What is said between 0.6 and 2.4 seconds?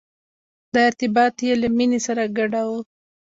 دا ارتباط یې له مینې سره